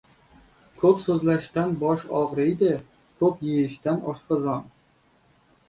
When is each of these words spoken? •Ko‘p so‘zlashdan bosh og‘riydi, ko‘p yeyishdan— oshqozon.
•Ko‘p 0.83 1.03
so‘zlashdan 1.03 1.75
bosh 1.83 2.07
og‘riydi, 2.21 2.73
ko‘p 3.21 3.47
yeyishdan— 3.51 4.03
oshqozon. 4.15 4.69